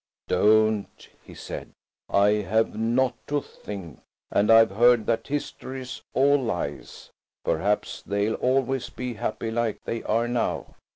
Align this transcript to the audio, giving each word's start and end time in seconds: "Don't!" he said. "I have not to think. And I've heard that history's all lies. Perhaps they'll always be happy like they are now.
"Don't!" 0.27 1.07
he 1.23 1.35
said. 1.35 1.73
"I 2.09 2.29
have 2.41 2.75
not 2.75 3.13
to 3.27 3.39
think. 3.39 3.99
And 4.31 4.49
I've 4.49 4.71
heard 4.71 5.05
that 5.05 5.27
history's 5.27 6.01
all 6.15 6.41
lies. 6.41 7.11
Perhaps 7.45 8.01
they'll 8.01 8.33
always 8.33 8.89
be 8.89 9.13
happy 9.13 9.51
like 9.51 9.83
they 9.83 10.01
are 10.01 10.27
now. 10.27 10.73